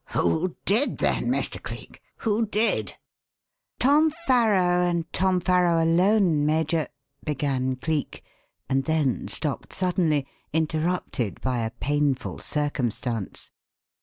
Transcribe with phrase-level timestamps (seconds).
[0.13, 1.61] "Who did, then, Mr.
[1.61, 2.01] Cleek?
[2.25, 2.95] who did?"
[3.77, 6.87] "Tom Farrow and Tom Farrow alone, Major,"
[7.23, 8.23] began Cleek
[8.67, 13.51] and then stopped suddenly, interrupted by a painful circumstance.